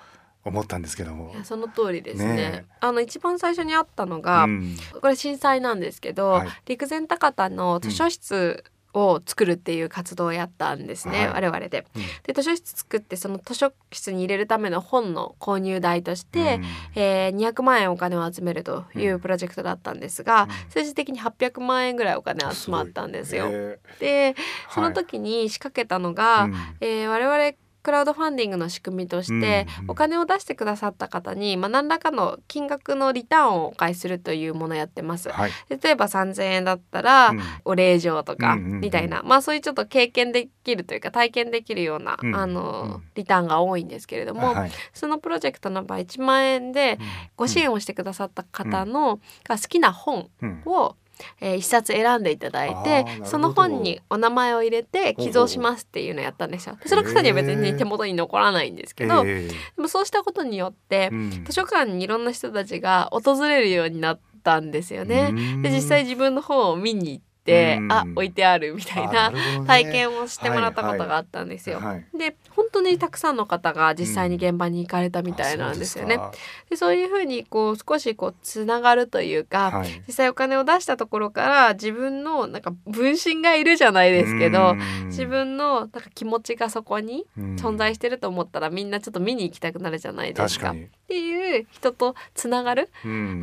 [0.45, 1.35] 思ったんですけども。
[1.43, 2.35] その通りですね。
[2.35, 2.65] ねえ。
[2.81, 4.77] あの一番最初にあったのが、うん。
[5.01, 6.49] これ震災なんですけど、はい。
[6.67, 8.65] 陸前高田の図書室
[8.97, 11.43] を作るっていう活動をやったんですね、はい。
[11.43, 11.87] 我々で。
[11.95, 12.03] うん。
[12.23, 16.61] で図書室作ってその図書室に入れるための本の購入代として、
[16.95, 20.49] えー200万円お金を集めるというプロジェクトだったんですが、うん。
[20.71, 23.47] 最終的に800万円ぐらいお金集まったんですよ。
[23.51, 24.35] へで
[24.71, 24.95] そのはい。
[24.95, 26.55] 時に仕掛けたのが、うん。
[26.81, 35.29] えー我々クラウドファンディングの仕組みとして、うんお金を出してくださった方に、まあ、何らかの金額のリターンをお返しするというものをやってます。
[35.29, 35.51] はい。
[35.69, 37.41] 例えば3,000円だったら、うん。
[37.65, 43.03] お礼状とかみたいな、まあそういうちょっと経験できるというか体験できるような、うんあの、うん。
[43.15, 46.99] リターンが多いんですけれども、はいそのプロジェクトの場合1万円で
[47.37, 50.63] ご支援をしてくださった方の、が好きな本うん。
[50.67, 50.97] を、
[51.41, 56.77] えー一冊選んでいただいてその本にお名前を入れて寄贈しますっていうのをやったんですよ。
[56.83, 57.79] でその方には別へにー。
[57.79, 61.45] 手元に残らないんですけど、えでもそうしたことによって、うん。
[61.45, 65.29] 図書館にいろんな人たちが訪れるようになったんですよね。
[65.31, 65.63] うん。
[65.63, 67.93] で実際自分の本を見に行って、うん。
[67.93, 71.81] あ置いてあるみたいあな体験をしてもらったことがあったんですよ。
[71.81, 76.17] はいで本当にたくさんの方が実際に現場に行かれたみたいなんですよね。
[76.19, 76.33] あ
[76.71, 87.57] でそういうふうにこう少しこうつながるというか、そうですか実際お金を出したところから自分のなんか分身がいるじゃないですけど、はい自分のなんか気持ちがそこにうん。
[87.57, 90.69] 存在してると思ったらみんなちょっと見に行きたくなるじゃないですか。
[90.69, 90.89] かに。
[91.09, 92.85] ていう人とつながるっ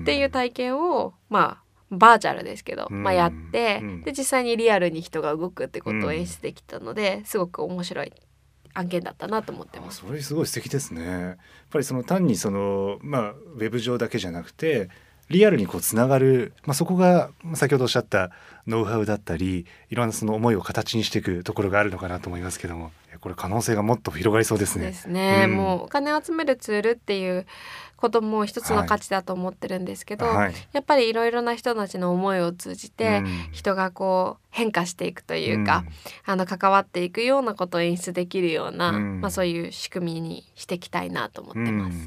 [0.01, 1.62] っていう体験をまあ
[1.97, 3.03] バーチャルですけど、うん。
[3.03, 4.03] まあ、やって、うん。
[4.03, 8.13] で実際にリアルに人が動くってことを演出できたので、すごく面白い
[8.73, 10.01] 案件だったなと思ってます。
[10.03, 11.03] あそれすごい素敵ですね。
[11.03, 11.37] やっ
[11.69, 14.89] ぱりその単にそのまあウェブ上だけじゃなくて
[15.29, 18.31] リアルにこうつながる、まあ、そこがまあ先ほどおっしゃった
[18.67, 24.87] ノウハウだったりいろんなその思いを形にしていくところがあるのかなと思いますけどもこれ可能性がもっと広がりそうですね。
[24.87, 27.45] ですね、うんもうお金を集めるツールっていう
[28.03, 30.53] ことも一つの価値だと思ってるんですけど、はい。
[30.73, 33.47] やっぱりいろいろな人たちの思いを通じて、うん。
[33.53, 35.85] 人がこう変化していくというか、
[36.25, 39.21] あの関わっていくようなことを演出できるような、うん。
[39.21, 41.97] まあ、そういう仕組みにしていきたいなと思ってます。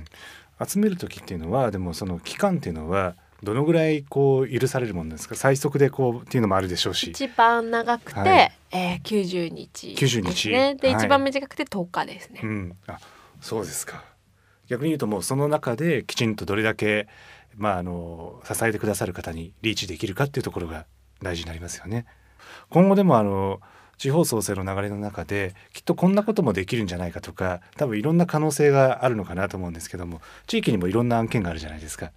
[0.60, 0.66] うん。
[0.68, 5.34] 集める時っていうのはでもその期間っていうのはどのぐらいこう許されるもんですか？
[5.34, 7.10] 最速でこうっていうのもあるでしょうし。
[7.10, 8.52] 一番長くて、はい。
[8.72, 10.50] えー、90日90です日。
[10.50, 10.74] ね。
[10.74, 11.04] で、はい。
[11.04, 12.40] 一番短くて10日ですね。
[12.42, 12.98] うん、あ
[13.40, 14.04] そうですか
[14.68, 17.08] 逆に言うともうその中できちんとどれだけ、
[17.56, 20.86] まあ、あの支えてくださる方にリーチできるかっていうところが
[21.22, 22.06] 大事になりますよね。
[22.70, 23.60] 今後でもあの
[23.98, 32.12] 地方創生の流れの中できっとこんなこともできるんじゃないかとか多分いろんな可能性があるのかなと思うんですけども地域にもいろんな案件があるじゃないですか。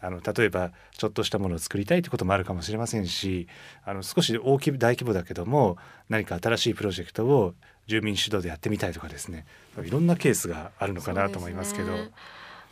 [0.00, 3.48] あの例えばちょっとしたものを作りたいってこともあるかもしれませんし
[3.86, 5.78] あの少し大き大規模だけども
[6.10, 7.54] 何か新しいプロジェクトを
[7.86, 9.46] 住民主導でやってみたいとかですね
[9.82, 11.92] いろんなケースがあるのかなと思いますけど。
[11.92, 12.10] ね、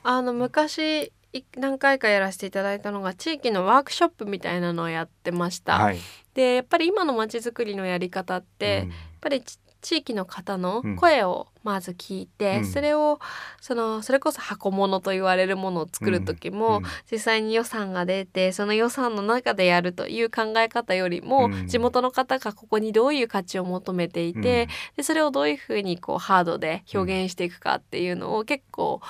[0.03, 1.13] あの昔
[1.57, 5.79] 何回かやらせていただいたのが地域のワークショップみたいなのをやってました。
[5.79, 5.99] はい、
[6.35, 9.43] でやっぱり今のまちづくりのやり方って、うん、やっぱり
[9.83, 13.21] 地域の方の声をまず聞いて、うん、それを
[13.61, 29.01] そのそれこそ箱物と言われるものを作る時も、うん、実際に予算が出てその予算の中でやるという考え方よりも、うん、地元の方がここにどういう価値を求めていて、でそれをどういうふうにこうハードで表現していくかっていうのを結構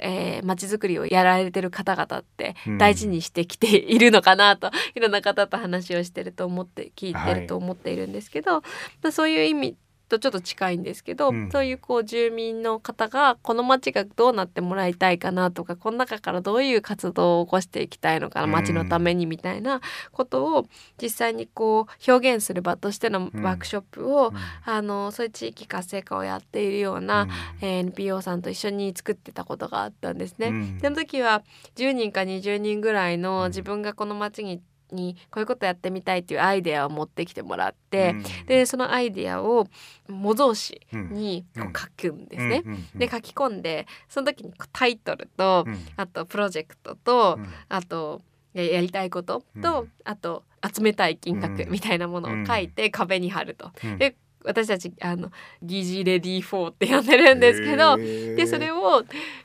[0.00, 8.62] えー、街づくりをやられてる方々って大事にしてきているのかなと、うん、いろんな方と話をしてると思って聞いてると思っているんですけど、はい、
[9.02, 9.76] まあ、そういう意味
[10.12, 19.80] とちょっと近いんですけど、うん、そういうこう住民の方がこの町がどうなってもらいたいかなとかこの中からどういう活動を起こしていきたいのかな町のためにみたいな
[20.12, 20.66] ことを
[21.00, 27.30] 実際にこう表現する場としてのワークショップを、うん、あのそういう地域活性化をやっているような、うん、
[27.62, 30.78] えー、NPO さんと一緒に作ってたことがあったんですね。
[30.82, 31.42] その時は
[31.76, 34.60] 10人か20人ぐらいの自分がこの町に
[34.92, 39.66] にこういうことやってみたいっていうアイデアを持ってきてもらって、うん、でそのアイデアを
[40.08, 42.62] 模造紙にこう書くんですね。
[42.94, 48.22] で書き込んでその時にタイトルと、あとプロジェクトと、あと
[48.54, 53.70] やりたいことと、あと集めたい金額みたいなものを書いて壁に貼ると。
[53.98, 55.30] で私たちあの
[55.62, 59.04] 疑似レディー4って呼んでるんですけどでそれを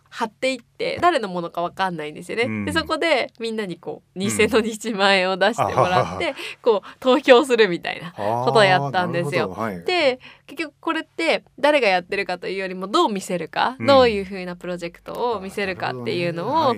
[0.10, 2.46] 貼っていって誰のものか分かんないんですよね。
[2.46, 9.52] うん、でそこでみんなにこう偽の1万円を出してもらって、うん、 こう投票するみたいなことをやったんですよ。
[9.52, 16.76] はい、で結局これって誰がやってるかというよりもどう見せるか、うん、どういうふうなプロジェクトを見せるかっていうのを、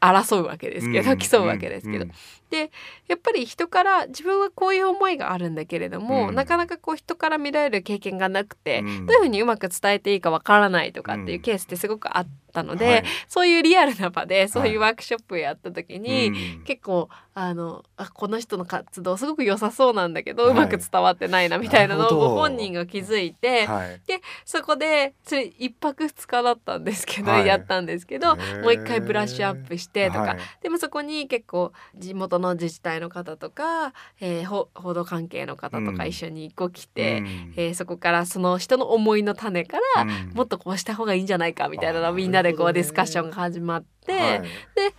[0.00, 2.06] 争うわけですけど、 競うわけですけど、
[2.50, 2.70] で
[3.06, 16.32] やっぱり人から自分はこういう思いがあるんだけれども、うん、なかなかこう人から見られる経験がなくて、うん、どういうふうにうまく伝えていいかわからないとかっていうケースってすごくあったので、はい、そういうリアルな場でそういうワークショップをやった時に、はい、
[16.64, 23.68] 結構あのあこの人の活動すごく良さそうなんだけど、はい、うまく伝わってないなみたいなのをご本人が気づいて、
[24.06, 44.48] でそこでそれ1泊2日だったんですけど、やったんですけどもう一回ブラッシュアップしてとか、でもそこに結構地元の自治体の方とか、えー、報道関係の方とか一緒にこう来て、うん、えー、そこからその人の思いの種から、うん、もっとこうした方がいいんじゃないかみたいなのをみんなでこうディスカッションが始まって、はい、で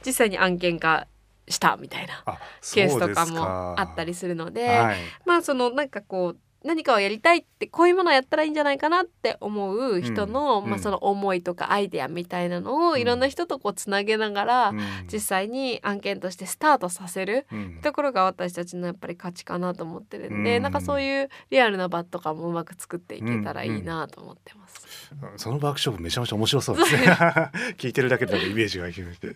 [0.06, 1.08] 実際に案件化
[1.48, 2.24] したみたいな
[2.74, 14.80] ケースとかもあったりするので、はい、まあそのなんかこう何かをやりたいってこういうものをやったらいいんじゃないかなって思う人の、うん、まあ、その思いとかアイデアみたいなのをいろんな人とこうつなげながら、うん、
[15.12, 17.48] 実際に案件としてスタートさせる
[17.82, 25.14] ところが私たちのやっぱり価値かなと思ってるんで、うん、なんかそういうリアルな場とかもうまく作っていけたらいいなと思ってます。
[25.38, 27.02] そのワークショップめちゃめちゃ面白そうですね。
[27.78, 29.30] 聞いてるだけでイメージがいきまして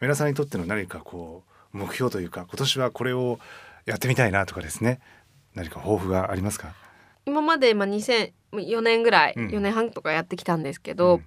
[0.00, 3.38] 皆さんにとっての何かこう目標というか今年はこれを
[3.86, 5.00] やってみたいなとかですね
[5.54, 6.74] 何か抱負がありますか？
[7.24, 11.20] 今までまあ2004年ぐらい、うん、4年半とかやってきたんですけど、うん、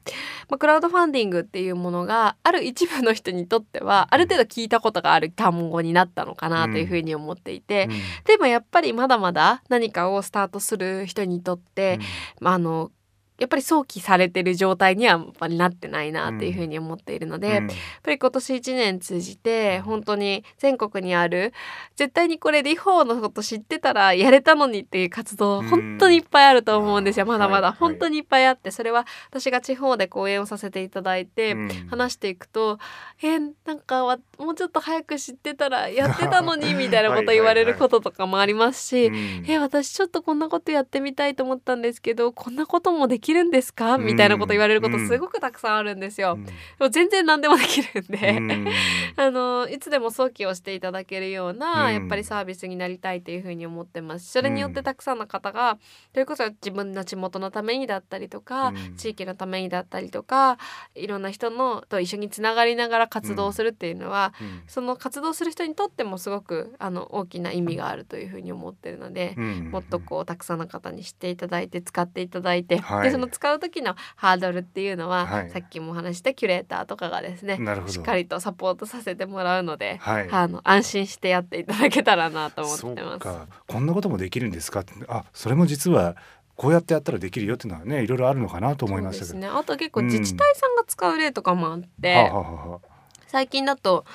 [0.49, 11.99] まあ、クラウドファンディングっていうものが ある一部の人にとってはある程度聞いたことがある単語になったのかなというふうに思っていて、うん、でもやっぱりまだまだ何かをスタートする人にとって、
[12.41, 12.91] まあ、あの
[13.37, 17.65] やっぱり想起されてる状態にはやっぱりなってないなっていうふうに思っているので、うん、やっ
[18.03, 21.53] ぱり今年1年通じて本当に全国にある
[21.95, 27.25] 絶対にこれリフォーのこと知ってたらやれたのにっていう活動、本当にいっぱいあると思うんですよ。
[27.25, 31.55] まだまだ、本当にいっぱいあってそれは私が地方で講演をさせていただいて、
[31.89, 32.79] 話していくと
[33.21, 34.03] 「えなんか
[34.37, 39.11] もうちょっと早く知ってたらやってたのに」みたいなこと言われることとかもありますし
[39.47, 43.97] 「え私ちょっとこんなことやってみたいと思ったんですけどこんなこともでききるんですか？
[43.97, 46.33] みたいなこと言われることすごくたくさんあるんですよ。
[46.33, 48.67] うん、でも全然何でもできるんで、うん、
[49.17, 54.31] あのいつでも早期をしていただけるような、やっぱりサービスになりたいというふうに思ってます。
[54.31, 55.79] それによってたくさんの方が
[56.13, 60.59] それこそ自分の地元のためにだったりとか、地域のためにだったりとか
[60.93, 64.33] いろんな人のと一緒につながりながら活動するっていうのは、
[64.67, 75.49] その活動する人にとってもすごくあの大きな意味があるというふうに思ってるので、もっとこうたくさんの方に知っていただいて使っていただいて、はい、でその使う時のハードルっていうのは、はい。
[75.49, 80.29] さっきもお話ししたキュレーターとかがですねしっかりとサポートさせてもらうので、はい。
[80.29, 83.19] あの安心してやっていただけたらなと思ってます。
[83.19, 83.47] か。
[83.67, 86.15] こんなこともできるんですかってあそれも実は
[86.55, 89.47] こうやってやったらできるよっていうのはねいろいろあるのかなと思いましたけど、ね。
[89.47, 90.05] あと結構うん。
[90.07, 92.95] 自治体さんが使う例とかもあって、はあ、はあはあはあ。
[93.27, 94.05] 最近だと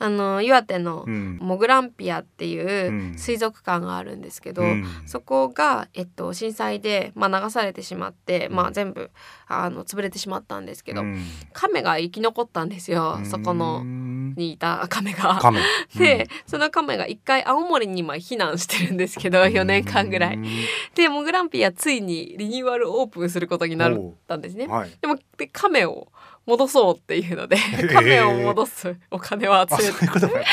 [0.00, 1.38] あの岩手のうん。
[1.40, 3.18] モグランピアっていううん。
[3.18, 4.84] 水族館があるんですけど、うん。
[5.06, 8.56] そこが、えっと、震災で、まあ、流されてしまって、うん。
[8.56, 9.10] まあ、全部
[9.46, 11.20] あの潰れてしまったんですけど、うん。
[11.52, 13.82] 亀が生き残ったんですよ、そこうの。
[13.84, 15.38] んにいた亀が。
[15.40, 15.60] 亀
[15.96, 20.36] で、その亀が一回青森に今避難してるんですけど4年間ぐらい。
[20.36, 20.46] うん
[20.94, 24.66] でモグランピアついにリニューアルオープンすることになったんですね。
[24.66, 24.90] はい。
[25.00, 26.08] でもで亀を
[26.46, 27.92] 戻そうっていうのでー。
[27.92, 30.44] 亀を戻すお金をあ集めそういうこともやっ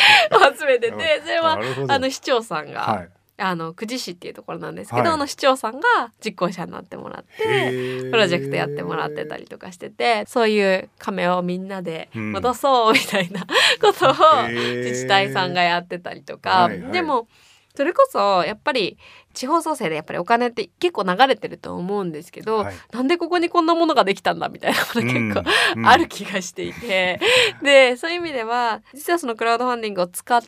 [0.58, 5.12] 集めててそれはあの市長さんが、はいあの久慈市っていうところなんですけど、はい。
[5.12, 13.46] あの市長さんが実行者になってもらってプロジェクトやってもらってたりとかしててそういう亀をみんなでうん戻そうみたいな
[13.82, 16.92] ことを自治体さんがやってたりとか、はいはい。
[16.92, 17.28] でも
[17.76, 18.98] それこそやっぱり
[19.34, 22.76] 地方創生でやっぱりお金って結構流れてると思うんですけど、はい。
[22.94, 25.44] なんでここにこんなものができたんだみたいなこと結構
[25.76, 25.86] うん。
[25.86, 27.20] ある気がしていて、
[27.62, 30.42] でそういう意味では実はそのクラウドファンディングを使っ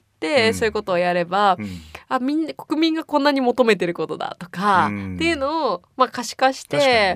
[0.53, 1.67] そういうことをやれば、うん。
[2.09, 5.15] あみんな国民がこんなに求めてることだとか、うん。
[5.15, 7.15] っていうのを、まあ、可視化して、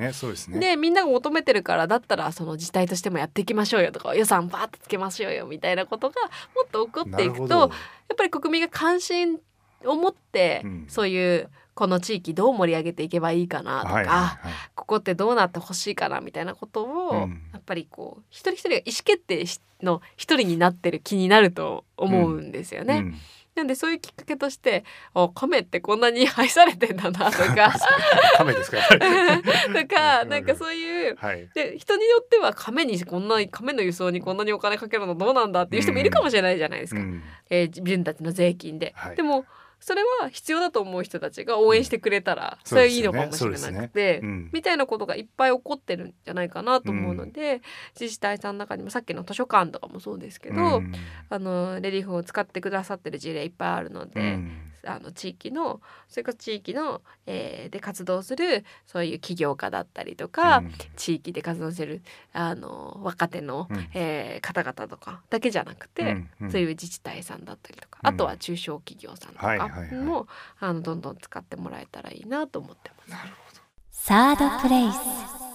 [0.49, 0.59] にね。
[0.59, 0.71] ね。
[0.71, 6.15] でみんなが求めてるからだったらその自治体としてもやっていきましょうよとか予算バーッとつけましょうよみたいなことが
[6.55, 7.69] もっと起こっていくとやっ
[8.15, 9.39] ぱり国民が関心
[9.85, 10.85] を持って、うん。
[10.87, 11.49] そういう
[11.81, 14.37] この地域どう盛り上げていけばいいかなとか、はいはいはい。
[14.75, 17.41] ここってどうなってほしいかなみたいなことを、うん。
[17.51, 19.43] やっぱりこう一人一人が意思決定
[19.81, 22.97] の一人になってる気になると思うんですよね。
[22.97, 23.15] うん。
[23.55, 24.83] なんでそういうきっかけとして
[25.15, 27.73] あ亀ってこんなに愛されてんだなとか
[28.37, 31.49] 亀ですか とかなんかそういうはい。
[31.55, 37.23] で人によっては亀にこんな亀の輸送にこんなにお金かけるのどうなんだっていう人もいるかもしれないじゃないですか、うん。
[37.49, 38.93] えー自分たちの税金で。
[38.95, 39.15] はい。
[39.15, 39.45] でも
[39.81, 42.69] それは必要だと思う人たちが応援してくれたら、うん。
[42.69, 44.49] それはいいのかもしれなくて、うん。
[44.53, 47.61] みたいなことがいっぱい起こってるんじゃないかなと思うので、
[47.99, 50.93] 自治体さんの中にもさっきの図書館とかもそうですけど、うん
[51.29, 60.71] あのレリーフを使ってくださってる事例いっぱいあるので、うんあの地域のそれから地域の、えーで活動するそういう起業家だったりとか、うん。
[60.95, 62.01] 地域で活動してる
[62.33, 63.89] あの若手の、うん。
[63.93, 66.51] えー方々とかだけじゃなくて、うんうん。
[66.51, 68.09] そういう自治体さんだったりとか、うん。
[68.09, 69.93] あとは中小企業さんとはいかはいはい。
[69.95, 70.27] も
[70.59, 73.21] あのどんどん使ってもらえたらいいなと思ってます。
[73.91, 75.50] サードプレイス